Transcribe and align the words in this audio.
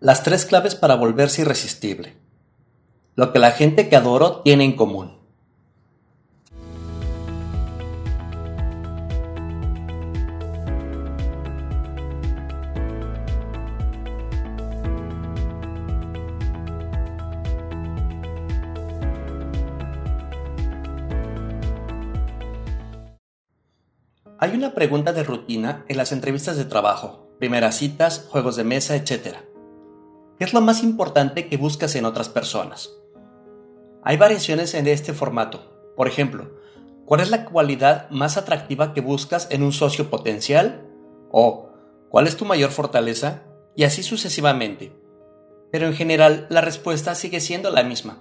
Las 0.00 0.22
tres 0.22 0.44
claves 0.44 0.74
para 0.74 0.96
volverse 0.96 1.42
irresistible. 1.42 2.14
Lo 3.14 3.32
que 3.32 3.38
la 3.38 3.52
gente 3.52 3.88
que 3.88 3.96
adoro 3.96 4.42
tiene 4.42 4.64
en 4.64 4.76
común. 4.76 5.24
Hay 24.44 24.50
una 24.50 24.74
pregunta 24.74 25.14
de 25.14 25.24
rutina 25.24 25.86
en 25.88 25.96
las 25.96 26.12
entrevistas 26.12 26.58
de 26.58 26.66
trabajo, 26.66 27.34
primeras 27.38 27.76
citas, 27.76 28.26
juegos 28.28 28.56
de 28.56 28.64
mesa, 28.64 28.94
etc. 28.94 29.53
¿Qué 30.38 30.44
es 30.44 30.52
lo 30.52 30.60
más 30.60 30.82
importante 30.82 31.46
que 31.46 31.56
buscas 31.56 31.94
en 31.94 32.04
otras 32.04 32.28
personas? 32.28 32.90
Hay 34.02 34.16
variaciones 34.16 34.74
en 34.74 34.88
este 34.88 35.12
formato. 35.12 35.92
Por 35.96 36.08
ejemplo, 36.08 36.50
¿cuál 37.04 37.20
es 37.20 37.30
la 37.30 37.44
cualidad 37.44 38.10
más 38.10 38.36
atractiva 38.36 38.92
que 38.92 39.00
buscas 39.00 39.46
en 39.52 39.62
un 39.62 39.72
socio 39.72 40.10
potencial? 40.10 40.88
O 41.30 41.70
¿cuál 42.08 42.26
es 42.26 42.36
tu 42.36 42.44
mayor 42.44 42.70
fortaleza? 42.70 43.44
Y 43.76 43.84
así 43.84 44.02
sucesivamente. 44.02 44.92
Pero 45.70 45.86
en 45.86 45.94
general 45.94 46.48
la 46.50 46.60
respuesta 46.60 47.14
sigue 47.14 47.40
siendo 47.40 47.70
la 47.70 47.84
misma. 47.84 48.18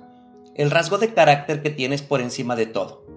El 0.54 0.70
rasgo 0.70 1.00
de 1.00 1.16
carácter 1.16 1.64
que 1.64 1.72
tienes 1.72 2.04
por 2.04 2.22
encima 2.22 2.56
de 2.56 2.68
todo. 2.68 3.08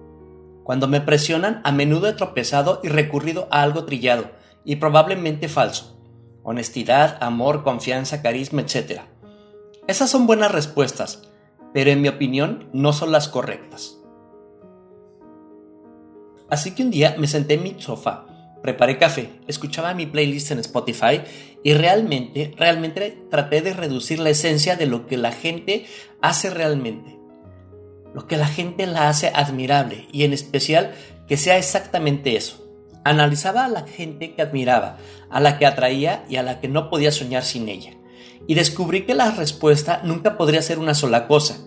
Cuando 0.63 0.87
me 0.87 1.01
presionan, 1.01 1.61
a 1.63 1.71
menudo 1.71 2.09
he 2.09 2.13
tropezado 2.13 2.81
y 2.83 2.87
recurrido 2.87 3.47
a 3.51 3.61
algo 3.61 3.85
trillado 3.85 4.31
y 4.65 4.77
probablemente 4.77 5.47
falso. 5.49 5.96
Honestidad, 6.49 7.17
amor, 7.19 7.63
confianza, 7.63 8.21
carisma, 8.21 8.61
etc. 8.61 9.01
Esas 9.87 10.09
son 10.09 10.27
buenas 10.27 10.51
respuestas, 10.51 11.29
pero 11.73 11.91
en 11.91 12.01
mi 12.01 12.07
opinión 12.07 12.69
no 12.71 12.93
son 12.93 13.11
las 13.11 13.27
correctas. 13.27 13.97
Así 16.49 16.71
que 16.71 16.83
un 16.83 16.91
día 16.91 17.15
me 17.17 17.27
senté 17.27 17.55
en 17.55 17.63
mi 17.63 17.75
sofá, 17.77 18.25
preparé 18.63 18.97
café, 18.97 19.29
escuchaba 19.47 19.93
mi 19.93 20.05
playlist 20.05 20.51
en 20.51 20.59
Spotify 20.59 21.21
y 21.63 21.73
realmente, 21.73 22.53
realmente 22.55 23.25
traté 23.29 23.61
de 23.61 23.73
reducir 23.73 24.19
la 24.19 24.29
esencia 24.29 24.77
de 24.77 24.85
lo 24.85 25.05
que 25.05 25.17
la 25.17 25.33
gente 25.33 25.85
hace 26.21 26.49
realmente 26.49 27.17
lo 28.17 28.25
que 28.25 28.37
la 28.37 28.47
gente 28.47 28.87
la 28.87 29.09
hace 29.09 29.27
admirable 29.27 30.07
y 30.11 30.23
en 30.23 30.33
especial 30.33 30.95
que 31.27 31.37
sea 31.37 31.59
exactamente 31.59 32.35
eso. 32.35 32.66
Analizaba 33.09 33.65
a 33.65 33.69
la 33.69 33.87
gente 33.87 34.33
que 34.35 34.41
admiraba, 34.41 34.97
a 35.29 35.39
la 35.39 35.57
que 35.57 35.65
atraía 35.65 36.25
y 36.29 36.35
a 36.35 36.43
la 36.43 36.59
que 36.59 36.67
no 36.67 36.89
podía 36.89 37.11
soñar 37.11 37.43
sin 37.43 37.69
ella. 37.69 37.91
Y 38.47 38.55
descubrí 38.55 39.05
que 39.05 39.15
la 39.15 39.31
respuesta 39.31 40.01
nunca 40.03 40.37
podría 40.37 40.61
ser 40.61 40.79
una 40.79 40.93
sola 40.93 41.27
cosa, 41.27 41.57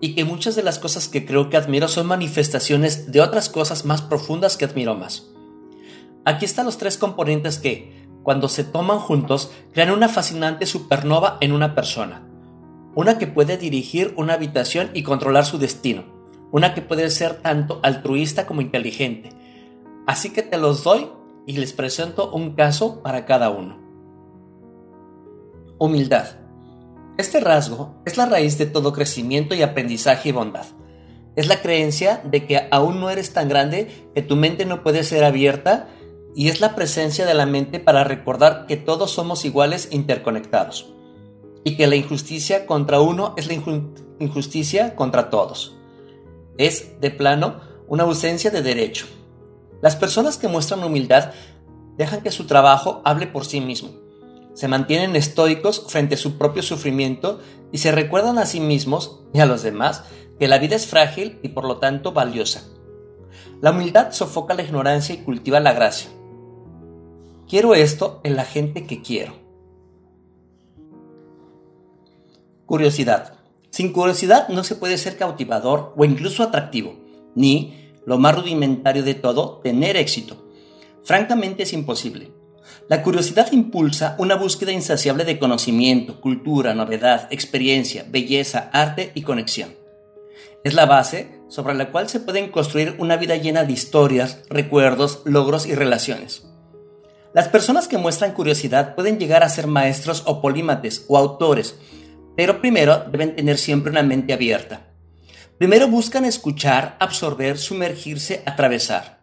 y 0.00 0.14
que 0.14 0.24
muchas 0.24 0.56
de 0.56 0.62
las 0.62 0.78
cosas 0.78 1.08
que 1.08 1.24
creo 1.24 1.50
que 1.50 1.56
admiro 1.56 1.88
son 1.88 2.06
manifestaciones 2.06 3.10
de 3.12 3.20
otras 3.20 3.48
cosas 3.48 3.84
más 3.84 4.02
profundas 4.02 4.56
que 4.56 4.64
admiro 4.64 4.94
más. 4.94 5.30
Aquí 6.24 6.44
están 6.44 6.66
los 6.66 6.78
tres 6.78 6.98
componentes 6.98 7.58
que, 7.58 8.06
cuando 8.22 8.48
se 8.48 8.64
toman 8.64 8.98
juntos, 8.98 9.52
crean 9.72 9.90
una 9.90 10.08
fascinante 10.08 10.66
supernova 10.66 11.38
en 11.40 11.52
una 11.52 11.74
persona 11.74 12.28
una 12.94 13.18
que 13.18 13.26
puede 13.26 13.56
dirigir 13.56 14.14
una 14.16 14.34
habitación 14.34 14.90
y 14.94 15.02
controlar 15.02 15.44
su 15.44 15.58
destino, 15.58 16.04
una 16.52 16.74
que 16.74 16.82
puede 16.82 17.10
ser 17.10 17.34
tanto 17.42 17.80
altruista 17.82 18.46
como 18.46 18.60
inteligente. 18.60 19.30
Así 20.06 20.30
que 20.30 20.42
te 20.42 20.58
los 20.58 20.84
doy 20.84 21.10
y 21.46 21.56
les 21.56 21.72
presento 21.72 22.30
un 22.30 22.54
caso 22.54 23.02
para 23.02 23.24
cada 23.26 23.50
uno. 23.50 23.78
Humildad. 25.78 26.26
Este 27.16 27.40
rasgo 27.40 27.94
es 28.04 28.16
la 28.16 28.26
raíz 28.26 28.58
de 28.58 28.66
todo 28.66 28.92
crecimiento 28.92 29.54
y 29.54 29.62
aprendizaje 29.62 30.30
y 30.30 30.32
bondad. 30.32 30.66
Es 31.36 31.48
la 31.48 31.60
creencia 31.62 32.20
de 32.24 32.46
que 32.46 32.68
aún 32.70 33.00
no 33.00 33.10
eres 33.10 33.32
tan 33.32 33.48
grande 33.48 34.08
que 34.14 34.22
tu 34.22 34.36
mente 34.36 34.66
no 34.66 34.82
puede 34.82 35.04
ser 35.04 35.24
abierta 35.24 35.88
y 36.34 36.48
es 36.48 36.60
la 36.60 36.74
presencia 36.74 37.26
de 37.26 37.34
la 37.34 37.46
mente 37.46 37.80
para 37.80 38.04
recordar 38.04 38.66
que 38.66 38.76
todos 38.76 39.10
somos 39.10 39.44
iguales 39.44 39.88
interconectados 39.90 40.92
y 41.64 41.76
que 41.76 41.86
la 41.86 41.96
injusticia 41.96 42.66
contra 42.66 43.00
uno 43.00 43.34
es 43.36 43.46
la 43.46 43.54
injusticia 44.18 44.94
contra 44.94 45.30
todos. 45.30 45.76
Es, 46.58 47.00
de 47.00 47.10
plano, 47.10 47.60
una 47.88 48.04
ausencia 48.04 48.50
de 48.50 48.62
derecho. 48.62 49.06
Las 49.84 49.96
personas 49.96 50.38
que 50.38 50.48
muestran 50.48 50.82
humildad 50.82 51.32
dejan 51.98 52.22
que 52.22 52.30
su 52.30 52.46
trabajo 52.46 53.02
hable 53.04 53.26
por 53.26 53.44
sí 53.44 53.60
mismo. 53.60 53.90
Se 54.54 54.66
mantienen 54.66 55.14
estoicos 55.14 55.84
frente 55.88 56.14
a 56.14 56.16
su 56.16 56.38
propio 56.38 56.62
sufrimiento 56.62 57.40
y 57.70 57.76
se 57.76 57.92
recuerdan 57.92 58.38
a 58.38 58.46
sí 58.46 58.60
mismos 58.60 59.20
y 59.34 59.40
a 59.40 59.46
los 59.46 59.62
demás 59.62 60.04
que 60.38 60.48
la 60.48 60.56
vida 60.56 60.74
es 60.74 60.86
frágil 60.86 61.38
y 61.42 61.48
por 61.48 61.66
lo 61.66 61.80
tanto 61.80 62.12
valiosa. 62.12 62.62
La 63.60 63.72
humildad 63.72 64.12
sofoca 64.12 64.54
la 64.54 64.62
ignorancia 64.62 65.16
y 65.16 65.18
cultiva 65.18 65.60
la 65.60 65.74
gracia. 65.74 66.08
Quiero 67.46 67.74
esto 67.74 68.22
en 68.24 68.36
la 68.36 68.46
gente 68.46 68.86
que 68.86 69.02
quiero. 69.02 69.34
Curiosidad. 72.64 73.34
Sin 73.68 73.92
curiosidad 73.92 74.48
no 74.48 74.64
se 74.64 74.76
puede 74.76 74.96
ser 74.96 75.18
cautivador 75.18 75.92
o 75.94 76.06
incluso 76.06 76.42
atractivo, 76.42 76.94
ni, 77.34 77.83
lo 78.06 78.18
más 78.18 78.34
rudimentario 78.34 79.02
de 79.02 79.14
todo, 79.14 79.60
tener 79.62 79.96
éxito. 79.96 80.48
Francamente 81.02 81.64
es 81.64 81.72
imposible. 81.72 82.32
La 82.88 83.02
curiosidad 83.02 83.52
impulsa 83.52 84.16
una 84.18 84.36
búsqueda 84.36 84.72
insaciable 84.72 85.24
de 85.24 85.38
conocimiento, 85.38 86.20
cultura, 86.20 86.74
novedad, 86.74 87.28
experiencia, 87.30 88.06
belleza, 88.08 88.70
arte 88.72 89.12
y 89.14 89.22
conexión. 89.22 89.74
Es 90.64 90.74
la 90.74 90.86
base 90.86 91.40
sobre 91.48 91.74
la 91.74 91.90
cual 91.90 92.08
se 92.08 92.20
pueden 92.20 92.50
construir 92.50 92.96
una 92.98 93.16
vida 93.16 93.36
llena 93.36 93.64
de 93.64 93.72
historias, 93.72 94.42
recuerdos, 94.48 95.22
logros 95.24 95.66
y 95.66 95.74
relaciones. 95.74 96.46
Las 97.34 97.48
personas 97.48 97.88
que 97.88 97.98
muestran 97.98 98.32
curiosidad 98.32 98.94
pueden 98.94 99.18
llegar 99.18 99.42
a 99.42 99.48
ser 99.48 99.66
maestros 99.66 100.22
o 100.26 100.40
polímates 100.40 101.04
o 101.08 101.18
autores, 101.18 101.76
pero 102.36 102.60
primero 102.60 103.04
deben 103.10 103.36
tener 103.36 103.58
siempre 103.58 103.90
una 103.90 104.02
mente 104.02 104.32
abierta. 104.32 104.93
Primero 105.58 105.86
buscan 105.88 106.24
escuchar, 106.24 106.96
absorber, 106.98 107.58
sumergirse, 107.58 108.42
atravesar. 108.44 109.20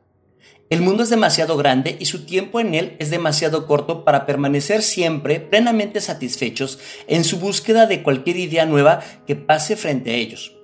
El 0.69 0.81
mundo 0.81 1.03
es 1.03 1.09
demasiado 1.09 1.57
grande 1.57 1.97
y 1.99 2.05
su 2.05 2.25
tiempo 2.25 2.61
en 2.61 2.73
él 2.73 2.95
es 2.99 3.09
demasiado 3.09 3.67
corto 3.67 4.05
para 4.05 4.25
permanecer 4.25 4.81
siempre 4.83 5.41
plenamente 5.41 5.99
satisfechos 5.99 6.79
en 7.07 7.25
su 7.25 7.39
búsqueda 7.39 7.87
de 7.87 8.01
cualquier 8.01 8.37
idea 8.37 8.65
nueva 8.65 9.01
que 9.27 9.35
pase 9.35 9.75
frente 9.75 10.11
a 10.11 10.13
ellos. 10.13 10.55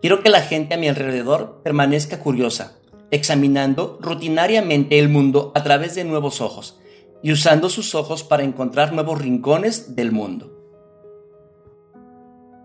Quiero 0.00 0.22
que 0.22 0.30
la 0.30 0.40
gente 0.40 0.74
a 0.74 0.78
mi 0.78 0.88
alrededor 0.88 1.60
permanezca 1.62 2.20
curiosa, 2.20 2.78
examinando 3.10 3.98
rutinariamente 4.00 4.98
el 4.98 5.10
mundo 5.10 5.52
a 5.54 5.62
través 5.62 5.94
de 5.94 6.04
nuevos 6.04 6.40
ojos 6.40 6.80
y 7.22 7.32
usando 7.32 7.68
sus 7.68 7.94
ojos 7.94 8.24
para 8.24 8.44
encontrar 8.44 8.94
nuevos 8.94 9.20
rincones 9.20 9.94
del 9.94 10.10
mundo. 10.10 10.58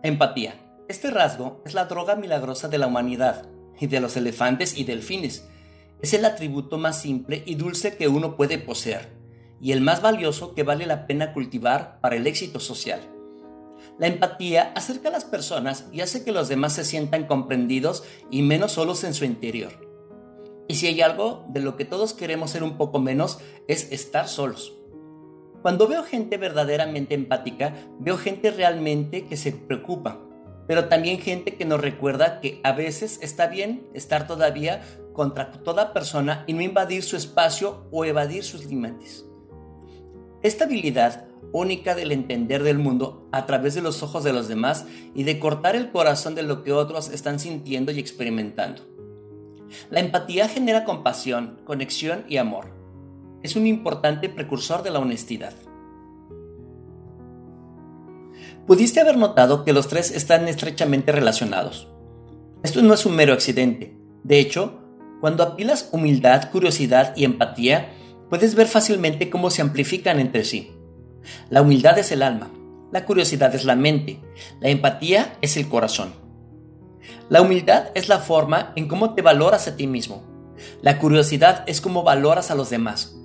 Empatía. 0.02 0.67
Este 0.88 1.12
rasgo 1.12 1.62
es 1.66 1.74
la 1.74 1.86
droga 1.86 2.16
milagrosa 2.16 2.70
de 2.70 2.78
la 2.78 2.88
humanidad 2.88 3.50
y 3.78 3.88
de 3.88 4.00
los 4.00 4.16
elefantes 4.16 4.78
y 4.78 4.86
delfines. 4.86 5.46
Es 6.02 6.14
el 6.14 6.24
atributo 6.24 6.78
más 6.78 7.02
simple 7.02 7.44
y 7.46 7.56
dulce 7.56 7.98
que 7.98 8.08
uno 8.08 8.38
puede 8.38 8.58
poseer 8.58 9.10
y 9.60 9.74
el 9.74 9.82
más 9.82 10.02
valioso 10.02 10.56
que 10.56 10.64
vale 10.64 10.86
la 10.86 11.06
pena 11.06 11.34
cultivar 11.34 12.00
para 12.00 12.16
el 12.16 12.26
éxito 12.26 12.62
social. 12.62 13.02
La 14.00 14.08
empatía 14.08 14.72
acerca 14.76 15.10
a 15.10 15.12
las 15.12 15.26
personas 15.26 15.90
y 15.92 16.00
hace 16.00 16.24
que 16.24 16.32
los 16.32 16.48
demás 16.48 16.74
se 16.74 16.86
sientan 16.86 17.28
comprendidos 17.28 18.06
y 18.32 18.42
menos 18.42 18.72
solos 18.74 19.04
en 19.04 19.14
su 19.14 19.26
interior. 19.26 19.74
Y 20.70 20.76
si 20.76 20.88
hay 20.88 21.02
algo 21.02 21.46
de 21.50 21.60
lo 21.60 21.76
que 21.76 21.84
todos 21.84 22.14
queremos 22.14 22.52
ser 22.52 22.64
un 22.64 22.78
poco 22.78 23.00
menos 23.00 23.40
es 23.68 23.92
estar 23.92 24.30
solos. 24.30 24.78
Cuando 25.62 25.90
veo 25.90 26.04
gente 26.04 26.38
verdaderamente 26.38 27.14
empática, 27.14 27.74
veo 28.00 28.18
gente 28.18 28.52
realmente 28.52 29.26
que 29.26 29.36
se 29.36 29.52
preocupa, 29.52 30.22
pero 30.68 30.90
también 30.90 31.20
gente 31.20 31.56
que 31.56 31.66
nos 31.66 31.82
recuerda 31.82 32.40
que 32.40 32.60
a 32.64 32.74
veces 32.74 33.20
está 33.22 33.48
bien 33.48 33.88
estar 33.94 34.28
todavía 34.28 34.82
contra 35.14 35.52
toda 35.52 35.94
persona 35.94 36.44
y 36.48 36.54
no 36.54 36.62
invadir 36.62 37.04
su 37.04 37.16
espacio 37.16 37.88
o 37.92 38.06
evadir 38.06 38.44
sus 38.44 38.66
límites. 38.66 39.26
Esta 40.44 40.66
habilidad 40.66 41.26
única 41.54 41.96
del 41.96 42.12
entender 42.12 42.62
del 42.62 42.78
mundo 42.78 43.28
a 43.32 43.46
través 43.46 43.74
de 43.74 43.82
los 43.82 44.04
ojos 44.04 44.24
de 44.24 44.34
los 44.34 44.48
demás 44.48 44.86
y 45.16 45.24
de 45.24 45.40
cortar 45.40 45.76
el 45.76 45.92
corazón 45.92 46.36
de 46.36 46.44
lo 46.44 46.64
que 46.64 46.74
otros 46.74 47.10
están 47.10 47.40
sintiendo 47.40 47.92
y 47.92 48.00
experimentando. 48.00 48.84
La 49.90 50.00
empatía 50.00 50.48
genera 50.48 50.84
compasión, 50.84 51.60
conexión 51.66 52.26
y 52.28 52.38
amor 52.38 52.78
es 53.44 53.56
un 53.56 53.68
importante 53.68 54.30
precursor 54.30 54.84
de 54.84 54.92
la 54.92 55.00
honestidad. 55.00 55.54
Pudiste 58.68 59.00
haber 59.00 59.16
notado 59.16 59.64
que 59.64 59.72
los 59.72 59.88
tres 59.88 60.12
están 60.12 60.50
estrechamente 60.50 61.14
relacionados. 61.14 61.88
Esto 62.64 62.82
no 62.82 62.94
es 62.94 63.06
un 63.06 63.16
mero 63.16 63.32
accidente. 63.32 63.98
De 64.26 64.40
hecho, 64.40 64.82
cuando 65.22 65.42
apilas 65.42 65.88
humildad, 65.94 66.52
curiosidad 66.52 67.16
y 67.16 67.24
empatía, 67.24 67.94
puedes 68.30 68.56
ver 68.56 68.68
fácilmente 68.68 69.30
cómo 69.30 69.52
se 69.52 69.62
amplifican 69.62 70.20
entre 70.20 70.44
sí. 70.44 70.74
La 71.50 71.62
humildad 71.62 71.98
es 71.98 72.12
el 72.12 72.22
alma, 72.22 72.52
La 72.92 73.06
curiosidad 73.06 73.56
es 73.56 73.64
la 73.64 73.78
mente. 73.78 74.20
La 74.60 74.68
empatía 74.68 75.38
es 75.42 75.56
el 75.56 75.70
corazón. 75.70 76.14
La 77.30 77.42
humildad 77.42 77.92
es 77.96 78.10
la 78.10 78.20
forma 78.20 78.74
en 78.76 78.90
cómo 78.90 79.14
te 79.14 79.22
valoras 79.22 79.70
a 79.70 79.78
ti 79.78 79.88
mismo. 79.88 80.24
La 80.82 81.00
curiosidad 81.00 81.64
es 81.68 81.80
cómo 81.80 82.04
valoras 82.04 82.52
a 82.52 82.56
los 82.56 82.70
demás. 82.70 83.16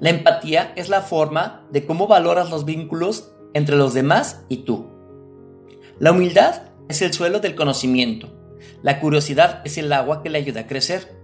La 0.00 0.10
empatía 0.10 0.72
es 0.74 0.88
la 0.88 1.00
forma 1.00 1.64
de 1.70 1.86
cómo 1.86 2.08
valoras 2.08 2.50
los 2.50 2.64
vínculos 2.64 3.32
entre 3.54 3.76
los 3.76 3.94
demás 3.94 4.44
y 4.48 4.58
tú. 4.58 4.86
La 5.98 6.12
humildad 6.12 6.62
es 6.88 7.02
el 7.02 7.12
suelo 7.12 7.40
del 7.40 7.54
conocimiento. 7.54 8.28
La 8.82 9.00
curiosidad 9.00 9.60
es 9.64 9.78
el 9.78 9.92
agua 9.92 10.22
que 10.22 10.30
le 10.30 10.38
ayuda 10.38 10.62
a 10.62 10.66
crecer. 10.66 11.20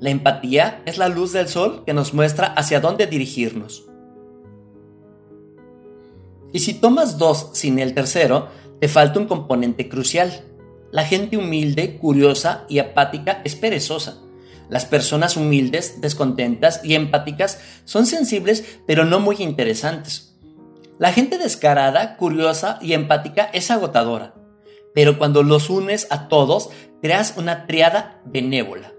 La 0.00 0.10
empatía 0.10 0.82
es 0.86 0.98
la 0.98 1.08
luz 1.08 1.32
del 1.32 1.48
sol 1.48 1.82
que 1.86 1.94
nos 1.94 2.14
muestra 2.14 2.46
hacia 2.46 2.80
dónde 2.80 3.06
dirigirnos. 3.06 3.86
Y 6.52 6.60
si 6.60 6.74
tomas 6.74 7.18
dos 7.18 7.50
sin 7.52 7.78
el 7.78 7.94
tercero, 7.94 8.48
te 8.80 8.88
falta 8.88 9.18
un 9.18 9.26
componente 9.26 9.88
crucial. 9.88 10.44
La 10.90 11.04
gente 11.04 11.36
humilde, 11.36 11.98
curiosa 11.98 12.64
y 12.68 12.78
apática 12.78 13.42
es 13.44 13.54
perezosa. 13.54 14.22
Las 14.68 14.84
personas 14.84 15.36
humildes, 15.36 16.00
descontentas 16.00 16.80
y 16.84 16.94
empáticas 16.94 17.60
son 17.84 18.06
sensibles 18.06 18.78
pero 18.86 19.04
no 19.04 19.20
muy 19.20 19.36
interesantes. 19.40 20.27
La 20.98 21.12
gente 21.12 21.38
descarada, 21.38 22.16
curiosa 22.16 22.78
y 22.80 22.92
empática 22.92 23.50
es 23.52 23.70
agotadora. 23.70 24.34
Pero 24.94 25.18
cuando 25.18 25.42
los 25.42 25.70
unes 25.70 26.06
a 26.10 26.28
todos, 26.28 26.70
creas 27.00 27.34
una 27.36 27.66
triada 27.66 28.20
benévola. 28.24 28.92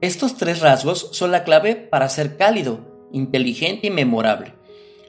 Estos 0.00 0.36
tres 0.36 0.60
rasgos 0.60 1.10
son 1.12 1.30
la 1.30 1.44
clave 1.44 1.76
para 1.76 2.08
ser 2.08 2.36
cálido, 2.36 2.80
inteligente 3.12 3.88
y 3.88 3.90
memorable 3.90 4.58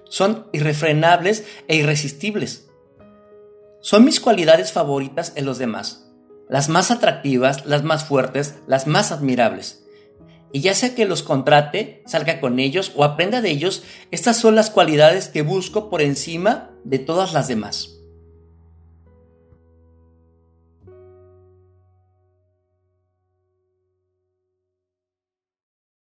son 0.09 0.47
irrefrenables 0.51 1.45
e 1.67 1.77
irresistibles. 1.77 2.67
Son 3.79 4.03
mis 4.03 4.19
cualidades 4.19 4.73
favoritas 4.73 5.31
en 5.35 5.45
los 5.45 5.57
demás, 5.57 6.11
las 6.49 6.67
más 6.67 6.91
atractivas, 6.91 7.65
las 7.65 7.83
más 7.83 8.03
fuertes, 8.03 8.55
las 8.67 8.87
más 8.87 9.11
admirables. 9.13 9.85
Y 10.51 10.61
ya 10.61 10.73
sea 10.73 10.95
que 10.95 11.05
los 11.05 11.23
contrate, 11.23 12.01
salga 12.05 12.39
con 12.39 12.59
ellos 12.59 12.91
o 12.95 13.03
aprenda 13.03 13.41
de 13.41 13.51
ellos, 13.51 13.83
estas 14.11 14.37
son 14.37 14.55
las 14.55 14.69
cualidades 14.69 15.27
que 15.27 15.41
busco 15.43 15.89
por 15.89 16.01
encima 16.01 16.71
de 16.83 16.99
todas 16.99 17.33
las 17.33 17.47
demás. 17.47 17.98